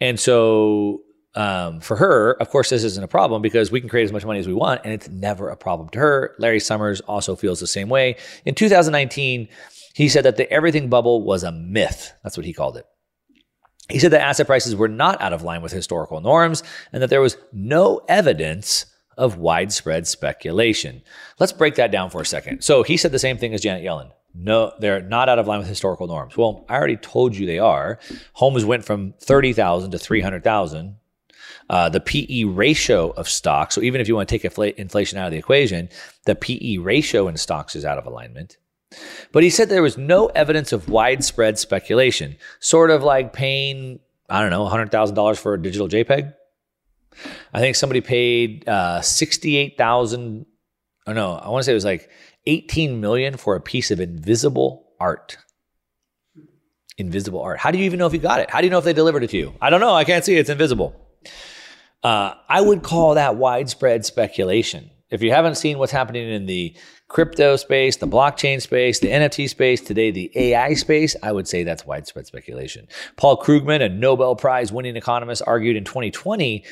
[0.00, 1.02] And so
[1.34, 4.24] um, for her, of course, this isn't a problem because we can create as much
[4.24, 6.34] money as we want, and it's never a problem to her.
[6.38, 8.16] Larry Summers also feels the same way.
[8.44, 9.48] In 2019,
[9.94, 12.12] he said that the everything bubble was a myth.
[12.22, 12.86] That's what he called it.
[13.90, 17.10] He said that asset prices were not out of line with historical norms and that
[17.10, 21.02] there was no evidence of widespread speculation.
[21.38, 22.62] Let's break that down for a second.
[22.62, 24.12] So he said the same thing as Janet Yellen.
[24.34, 26.36] No, they're not out of line with historical norms.
[26.36, 27.98] Well, I already told you they are.
[28.34, 30.96] Homes went from 30,000 to 300,000.
[31.68, 35.18] Uh, the PE ratio of stocks, so even if you want to take infl- inflation
[35.18, 35.88] out of the equation,
[36.24, 38.56] the PE ratio in stocks is out of alignment.
[39.32, 44.40] But he said there was no evidence of widespread speculation, sort of like paying, I
[44.40, 46.34] don't know, $100,000 for a digital JPEG.
[47.52, 50.46] I think somebody paid uh, 68,000,
[51.06, 52.10] oh no, I want to say it was like
[52.46, 55.36] 18 million for a piece of invisible art.
[56.98, 57.58] Invisible art.
[57.58, 58.50] How do you even know if you got it?
[58.50, 59.54] How do you know if they delivered it to you?
[59.60, 59.94] I don't know.
[59.94, 60.40] I can't see it.
[60.40, 60.94] It's invisible.
[62.02, 64.90] Uh, I would call that widespread speculation.
[65.10, 66.76] If you haven't seen what's happening in the
[67.10, 71.64] crypto space, the blockchain space, the NFT space, today the AI space, I would say
[71.64, 72.86] that's widespread speculation.
[73.16, 76.64] Paul Krugman, a Nobel Prize winning economist, argued in 2020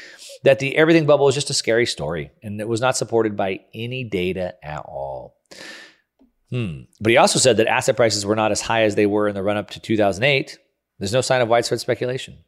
[0.44, 3.60] that the everything bubble was just a scary story and it was not supported by
[3.74, 5.36] any data at all.
[6.50, 6.82] Hmm.
[7.00, 9.34] But he also said that asset prices were not as high as they were in
[9.34, 10.56] the run up to 2008.
[11.00, 12.38] There's no sign of widespread speculation.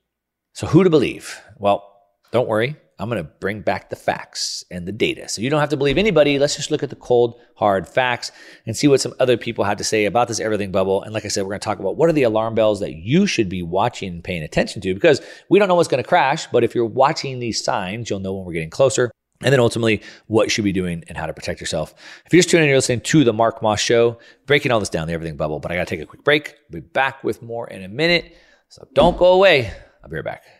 [0.55, 1.41] So, who to believe?
[1.59, 1.87] Well,
[2.33, 2.77] don't worry.
[3.01, 5.29] I'm going to bring back the facts and the data.
[5.29, 6.39] So you don't have to believe anybody.
[6.39, 8.31] Let's just look at the cold, hard facts
[8.67, 11.03] and see what some other people have to say about this everything bubble.
[11.03, 12.95] And like I said, we're going to talk about what are the alarm bells that
[12.95, 16.09] you should be watching and paying attention to because we don't know what's going to
[16.09, 16.47] crash.
[16.49, 19.11] But if you're watching these signs, you'll know when we're getting closer.
[19.43, 21.95] And then ultimately, what you should be doing and how to protect yourself.
[22.27, 24.91] If you're just tuning in, you're listening to the Mark Moss Show, breaking all this
[24.91, 25.61] down, the everything bubble.
[25.61, 26.57] But I got to take a quick break.
[26.71, 28.37] We'll be back with more in a minute.
[28.69, 29.73] So don't go away.
[30.05, 30.60] I'll be right back.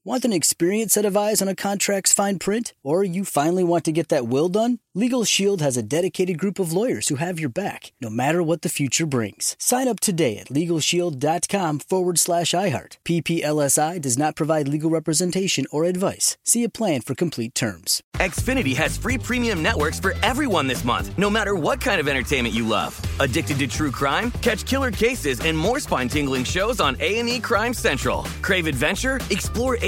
[0.03, 2.73] Want an experienced set of eyes on a contract's fine print?
[2.81, 4.79] Or you finally want to get that will done?
[4.95, 8.63] Legal Shield has a dedicated group of lawyers who have your back, no matter what
[8.63, 9.55] the future brings.
[9.59, 12.97] Sign up today at LegalShield.com forward slash iHeart.
[13.05, 16.35] PPLSI does not provide legal representation or advice.
[16.43, 18.01] See a plan for complete terms.
[18.15, 22.53] Xfinity has free premium networks for everyone this month, no matter what kind of entertainment
[22.53, 22.99] you love.
[23.19, 24.31] Addicted to true crime?
[24.41, 28.23] Catch killer cases and more spine-tingling shows on A&E Crime Central.
[28.41, 29.19] Crave adventure?
[29.29, 29.77] Explore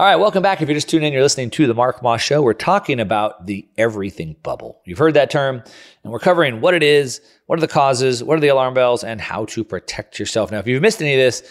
[0.00, 0.62] All right, welcome back.
[0.62, 2.40] If you're just tuning in, you're listening to the Mark Moss Show.
[2.40, 4.80] We're talking about the everything bubble.
[4.86, 5.62] You've heard that term,
[6.02, 9.04] and we're covering what it is, what are the causes, what are the alarm bells,
[9.04, 10.50] and how to protect yourself.
[10.50, 11.42] Now, if you've missed any of this,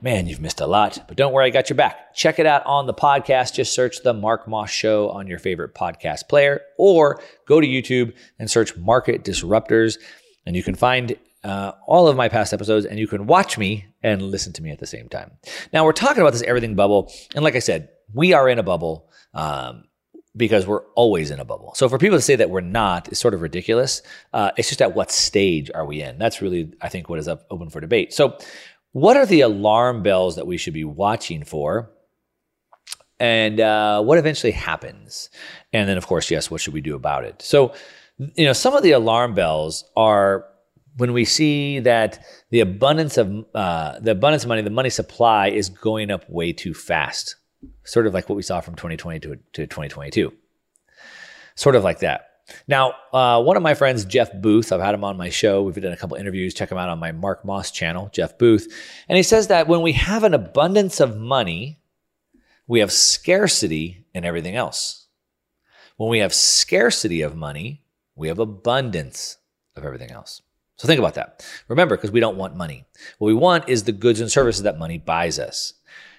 [0.00, 2.14] man, you've missed a lot, but don't worry, I got your back.
[2.14, 3.54] Check it out on the podcast.
[3.54, 8.14] Just search the Mark Moss Show on your favorite podcast player, or go to YouTube
[8.38, 9.98] and search Market Disruptors,
[10.46, 13.86] and you can find uh, all of my past episodes, and you can watch me
[14.02, 15.32] and listen to me at the same time.
[15.72, 17.12] Now, we're talking about this everything bubble.
[17.34, 19.84] And like I said, we are in a bubble um,
[20.36, 21.74] because we're always in a bubble.
[21.74, 24.02] So for people to say that we're not is sort of ridiculous.
[24.32, 26.18] Uh, it's just at what stage are we in?
[26.18, 28.12] That's really, I think, what is up, open for debate.
[28.12, 28.38] So,
[28.92, 31.90] what are the alarm bells that we should be watching for?
[33.20, 35.28] And uh, what eventually happens?
[35.72, 37.42] And then, of course, yes, what should we do about it?
[37.42, 37.74] So,
[38.34, 40.46] you know, some of the alarm bells are
[40.98, 45.48] when we see that the abundance of uh, the abundance of money, the money supply
[45.48, 47.36] is going up way too fast,
[47.84, 50.32] sort of like what we saw from 2020 to, to 2022,
[51.54, 52.24] sort of like that.
[52.66, 55.62] Now, uh, one of my friends, Jeff Booth, I've had him on my show.
[55.62, 56.54] We've done a couple interviews.
[56.54, 58.66] Check him out on my Mark Moss channel, Jeff Booth,
[59.08, 61.80] and he says that when we have an abundance of money,
[62.66, 65.06] we have scarcity in everything else.
[65.96, 67.82] When we have scarcity of money,
[68.16, 69.36] we have abundance
[69.76, 70.42] of everything else.
[70.78, 71.44] So think about that.
[71.66, 72.84] Remember, because we don't want money.
[73.18, 75.74] What we want is the goods and services that money buys us.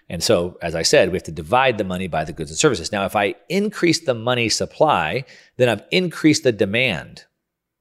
[0.10, 2.58] And so, as I said, we have to divide the money by the goods and
[2.58, 2.92] services.
[2.92, 5.24] Now, if I increase the money supply,
[5.58, 7.26] then I've increased the demand.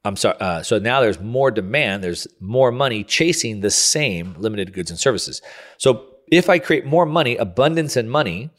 [0.05, 0.37] I'm sorry.
[0.39, 2.05] Uh, so now there's more demand.
[2.05, 5.43] There's more money chasing the same limited goods and services.
[5.79, 8.51] So if I create more money, abundance and money,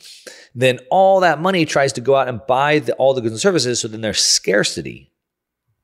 [0.55, 3.41] then all that money tries to go out and buy the, all the goods and
[3.41, 3.80] services.
[3.80, 5.09] So then there's scarcity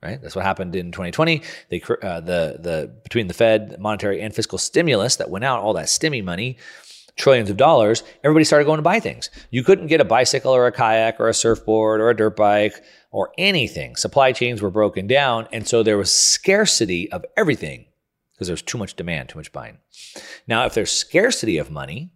[0.04, 0.22] right?
[0.22, 1.42] That's what happened in 2020.
[1.70, 5.74] They uh, the the between the Fed monetary and fiscal stimulus that went out, all
[5.74, 6.58] that stimmy money,
[7.16, 8.04] trillions of dollars.
[8.24, 9.30] Everybody started going to buy things.
[9.50, 12.84] You couldn't get a bicycle or a kayak or a surfboard or a dirt bike
[13.12, 13.96] or anything.
[13.96, 17.86] Supply chains were broken down, and so there was scarcity of everything
[18.34, 19.78] because there's too much demand, too much buying.
[20.46, 22.12] Now, if there's scarcity of money,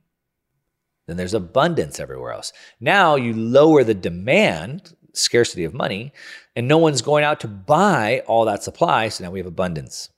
[1.08, 2.54] then there's abundance everywhere else.
[2.80, 6.14] Now you lower the demand, scarcity of money,
[6.60, 9.08] and no one's going out to buy all that supply.
[9.08, 10.10] So now we have abundance.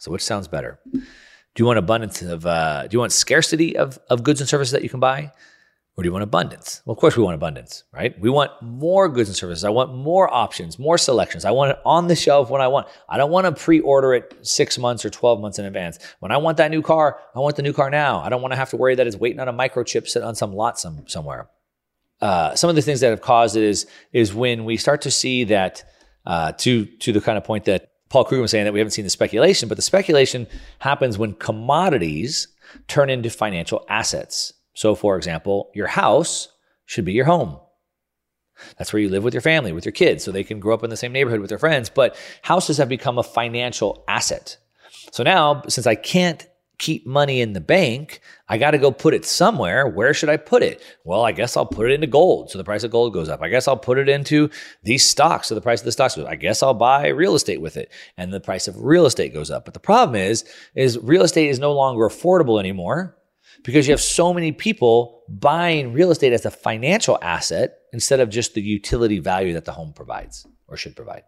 [0.00, 0.80] So which sounds better?
[0.92, 1.00] Do
[1.58, 2.44] you want abundance of?
[2.44, 5.30] Uh, do you want scarcity of of goods and services that you can buy,
[5.96, 6.82] or do you want abundance?
[6.84, 8.18] Well, of course we want abundance, right?
[8.20, 9.62] We want more goods and services.
[9.62, 11.44] I want more options, more selections.
[11.44, 12.88] I want it on the shelf when I want.
[13.08, 16.00] I don't want to pre-order it six months or twelve months in advance.
[16.18, 18.18] When I want that new car, I want the new car now.
[18.18, 20.34] I don't want to have to worry that it's waiting on a microchip sitting on
[20.34, 21.48] some lot some somewhere
[22.20, 25.10] uh, some of the things that have caused it is is when we start to
[25.10, 25.84] see that
[26.24, 28.92] uh, to to the kind of point that Paul Krugman was saying that we haven't
[28.92, 30.46] seen the speculation, but the speculation
[30.78, 32.48] happens when commodities
[32.88, 34.52] turn into financial assets.
[34.74, 36.48] So, for example, your house
[36.84, 37.58] should be your home.
[38.78, 40.84] That's where you live with your family, with your kids, so they can grow up
[40.84, 41.90] in the same neighborhood with their friends.
[41.90, 44.56] But houses have become a financial asset.
[45.12, 46.46] So now, since I can't
[46.78, 48.20] keep money in the bank.
[48.48, 49.88] I got to go put it somewhere.
[49.88, 50.82] Where should I put it?
[51.04, 52.50] Well, I guess I'll put it into gold.
[52.50, 53.42] So the price of gold goes up.
[53.42, 54.50] I guess I'll put it into
[54.82, 55.48] these stocks.
[55.48, 56.30] So the price of the stocks goes up.
[56.30, 57.90] I guess I'll buy real estate with it.
[58.16, 59.64] And the price of real estate goes up.
[59.64, 63.16] But the problem is, is real estate is no longer affordable anymore
[63.64, 68.28] because you have so many people buying real estate as a financial asset instead of
[68.28, 71.22] just the utility value that the home provides or should provide.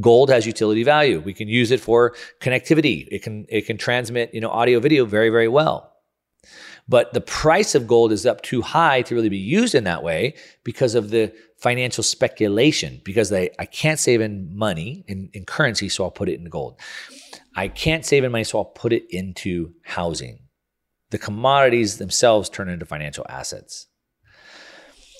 [0.00, 1.20] Gold has utility value.
[1.20, 3.06] We can use it for connectivity.
[3.10, 5.90] It can it can transmit, you know, audio video very very well.
[6.88, 10.02] But the price of gold is up too high to really be used in that
[10.02, 10.34] way
[10.64, 15.88] because of the financial speculation because they I can't save in money in, in currency,
[15.88, 16.80] so I'll put it in gold.
[17.54, 20.40] I can't save in money, so I'll put it into housing.
[21.10, 23.86] The commodities themselves turn into financial assets.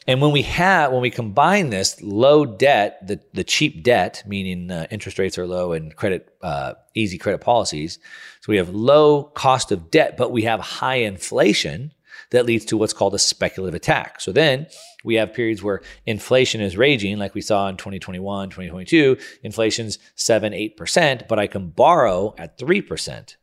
[0.06, 4.70] And when we have, when we combine this low debt, the, the cheap debt, meaning
[4.70, 7.98] uh, interest rates are low and credit, uh, easy credit policies.
[8.40, 11.92] So we have low cost of debt, but we have high inflation
[12.30, 14.20] that leads to what's called a speculative attack.
[14.20, 14.66] So then
[15.04, 19.16] we have periods where inflation is raging, like we saw in 2021, 2022.
[19.42, 23.36] Inflation's 7, 8%, but I can borrow at 3%.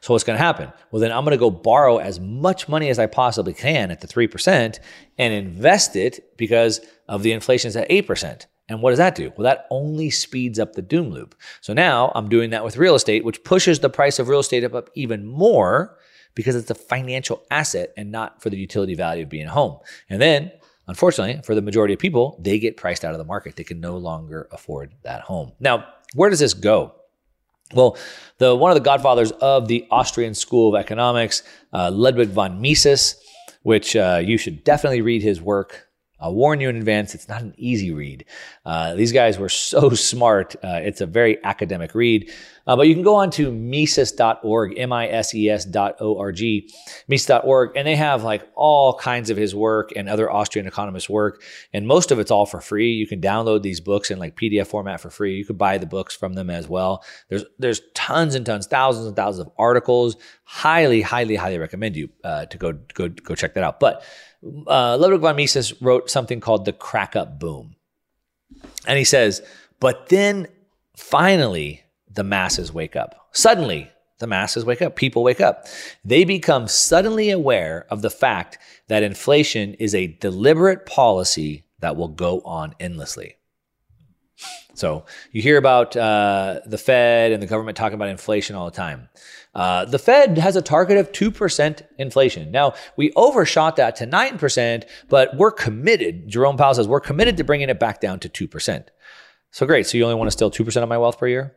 [0.00, 0.72] So what's going to happen?
[0.90, 4.00] Well, then I'm going to go borrow as much money as I possibly can at
[4.00, 4.78] the 3%
[5.18, 8.46] and invest it because of the inflation is at 8%.
[8.68, 9.32] And what does that do?
[9.36, 11.34] Well, that only speeds up the doom loop.
[11.60, 14.64] So now I'm doing that with real estate, which pushes the price of real estate
[14.64, 15.98] up, up even more
[16.34, 19.78] because it's a financial asset and not for the utility value of being a home.
[20.08, 20.50] And then,
[20.86, 23.56] unfortunately, for the majority of people, they get priced out of the market.
[23.56, 25.52] They can no longer afford that home.
[25.60, 26.94] Now, where does this go?
[27.74, 27.96] Well,
[28.38, 33.16] the one of the godfathers of the Austrian School of Economics, uh, Ludwig von Mises,
[33.62, 35.88] which uh, you should definitely read his work.
[36.20, 38.24] I'll warn you in advance, it's not an easy read.
[38.64, 40.54] Uh, these guys were so smart.
[40.62, 42.30] Uh, it's a very academic read.
[42.66, 46.40] Uh, but you can go on to Mises.org, M-I-S-E-S.org,
[47.08, 51.42] Mises.org, and they have like all kinds of his work and other Austrian economists' work.
[51.72, 52.92] And most of it's all for free.
[52.92, 55.36] You can download these books in like PDF format for free.
[55.36, 57.04] You could buy the books from them as well.
[57.28, 60.16] There's there's tons and tons, thousands and thousands of articles.
[60.44, 63.80] Highly, highly, highly recommend you uh, to go go go check that out.
[63.80, 64.04] But
[64.66, 67.76] uh, Ludwig von Mises wrote something called the crack up boom.
[68.86, 69.42] And he says,
[69.80, 70.48] but then
[70.96, 71.83] finally
[72.14, 73.28] the masses wake up.
[73.32, 74.96] Suddenly, the masses wake up.
[74.96, 75.66] People wake up.
[76.04, 78.58] They become suddenly aware of the fact
[78.88, 83.36] that inflation is a deliberate policy that will go on endlessly.
[84.74, 88.76] So you hear about uh, the Fed and the government talking about inflation all the
[88.76, 89.08] time.
[89.54, 92.50] Uh, the Fed has a target of 2% inflation.
[92.50, 96.28] Now, we overshot that to 9%, but we're committed.
[96.28, 98.86] Jerome Powell says we're committed to bringing it back down to 2%.
[99.52, 99.86] So great.
[99.86, 101.54] So you only want to steal 2% of my wealth per year?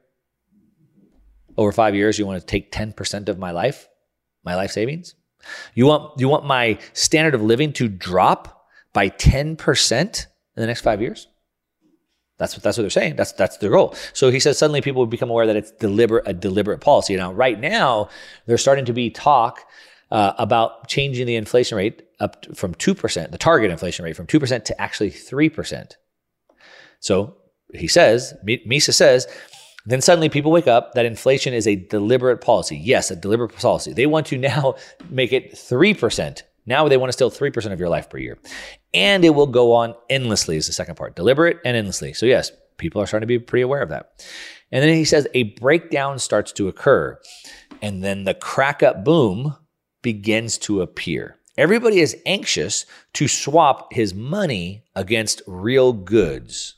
[1.58, 3.90] Over five years, you want to take 10% of my life,
[4.44, 5.16] my life savings?
[5.74, 10.82] You want, you want my standard of living to drop by 10% in the next
[10.82, 11.28] five years?
[12.38, 13.16] That's what that's what they're saying.
[13.16, 13.96] That's that's their goal.
[14.14, 17.16] So he says suddenly people would become aware that it's deliberate a deliberate policy.
[17.16, 18.10] Now, right now,
[18.46, 19.62] there's starting to be talk
[20.12, 24.28] uh, about changing the inflation rate up from two percent, the target inflation rate from
[24.28, 25.98] two percent to actually three percent.
[27.00, 27.38] So
[27.74, 29.28] he says, Mises says,
[29.88, 32.76] then suddenly people wake up that inflation is a deliberate policy.
[32.78, 33.94] Yes, a deliberate policy.
[33.94, 34.76] They want to now
[35.10, 36.44] make it 3%.
[36.66, 38.38] Now they want to steal 3% of your life per year.
[38.94, 41.16] And it will go on endlessly, is the second part.
[41.16, 42.12] Deliberate and endlessly.
[42.12, 44.26] So, yes, people are starting to be pretty aware of that.
[44.74, 47.18] And then he says a breakdown starts to occur.
[47.82, 49.56] And then the crack up boom
[50.02, 51.38] begins to appear.
[51.58, 56.76] Everybody is anxious to swap his money against real goods.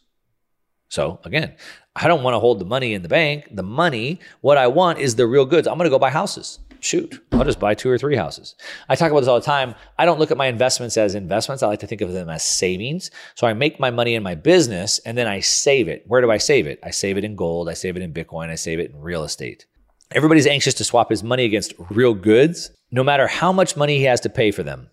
[0.89, 1.55] So again,
[2.01, 3.49] I don't want to hold the money in the bank.
[3.51, 5.67] The money, what I want is the real goods.
[5.67, 6.59] I'm going to go buy houses.
[6.79, 8.55] Shoot, I'll just buy two or three houses.
[8.87, 9.75] I talk about this all the time.
[9.97, 11.61] I don't look at my investments as investments.
[11.61, 13.11] I like to think of them as savings.
[13.35, 16.05] So I make my money in my business and then I save it.
[16.07, 16.79] Where do I save it?
[16.85, 17.67] I save it in gold.
[17.67, 18.49] I save it in Bitcoin.
[18.49, 19.65] I save it in real estate.
[20.11, 24.05] Everybody's anxious to swap his money against real goods, no matter how much money he
[24.05, 24.89] has to pay for them.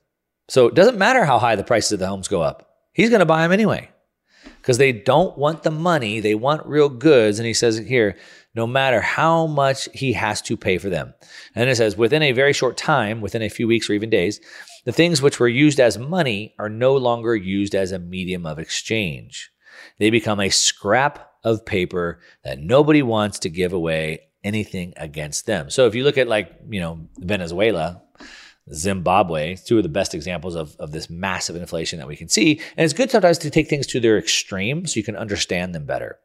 [0.48, 2.68] So it doesn't matter how high the prices of the homes go up.
[2.94, 3.90] He's going to buy them anyway
[4.60, 7.38] because they don't want the money, they want real goods.
[7.38, 8.16] And he says here,
[8.54, 11.12] no matter how much he has to pay for them.
[11.54, 14.40] And it says, within a very short time, within a few weeks or even days,
[14.86, 18.58] the things which were used as money are no longer used as a medium of
[18.58, 19.50] exchange.
[19.98, 25.68] They become a scrap of paper that nobody wants to give away anything against them.
[25.70, 28.02] So if you look at like, you know, Venezuela,
[28.72, 32.60] Zimbabwe, two of the best examples of, of this massive inflation that we can see.
[32.76, 35.86] And it's good sometimes to take things to their extreme so you can understand them
[35.86, 36.18] better.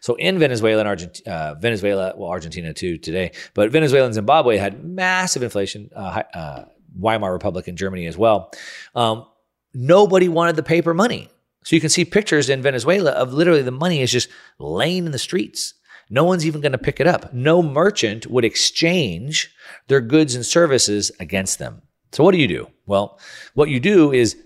[0.00, 4.56] So in Venezuela and Argentina, uh, Venezuela, well, Argentina too today, but Venezuela and Zimbabwe
[4.56, 6.64] had massive inflation, uh, uh,
[6.98, 8.50] Weimar Republic in Germany as well.
[8.94, 9.26] Um,
[9.72, 11.28] nobody wanted the paper money.
[11.64, 14.28] So you can see pictures in Venezuela of literally the money is just
[14.58, 15.74] laying in the streets.
[16.10, 17.32] No one's even going to pick it up.
[17.32, 19.54] No merchant would exchange
[19.88, 21.82] their goods and services against them.
[22.12, 22.68] So, what do you do?
[22.86, 23.18] Well,
[23.54, 24.36] what you do is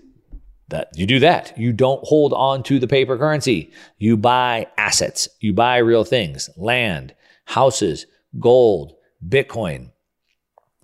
[0.69, 1.57] that you do that.
[1.57, 3.71] You don't hold on to the paper currency.
[3.97, 5.27] You buy assets.
[5.39, 7.13] You buy real things, land,
[7.45, 8.05] houses,
[8.39, 8.93] gold,
[9.27, 9.91] Bitcoin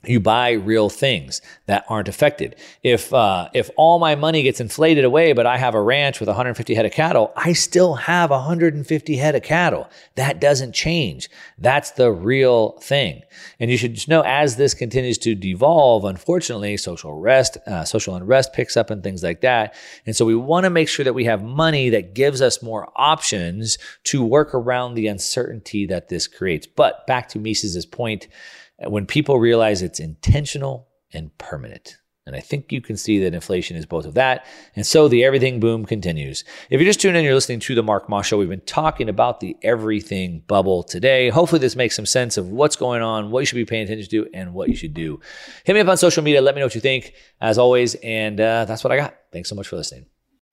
[0.07, 2.55] you buy real things that aren't affected.
[2.83, 6.27] If uh, if all my money gets inflated away, but I have a ranch with
[6.27, 9.89] 150 head of cattle, I still have 150 head of cattle.
[10.15, 11.29] That doesn't change.
[11.57, 13.23] That's the real thing.
[13.59, 18.15] And you should just know as this continues to devolve, unfortunately, social rest, uh, social
[18.15, 19.75] unrest picks up and things like that.
[20.05, 22.91] And so we want to make sure that we have money that gives us more
[22.95, 26.67] options to work around the uncertainty that this creates.
[26.67, 28.27] But back to Mises' point
[28.79, 31.97] when people realize it's intentional and permanent.
[32.27, 34.47] And I think you can see that inflation is both of that.
[34.75, 36.43] And so the everything boom continues.
[36.71, 38.39] If you're just tuning in, you're listening to the Mark Moss Show.
[38.39, 41.29] We've been talking about the everything bubble today.
[41.29, 44.09] Hopefully, this makes some sense of what's going on, what you should be paying attention
[44.09, 45.19] to, and what you should do.
[45.65, 46.41] Hit me up on social media.
[46.41, 47.93] Let me know what you think, as always.
[47.95, 49.15] And uh, that's what I got.
[49.31, 50.07] Thanks so much for listening.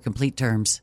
[0.00, 0.82] complete terms.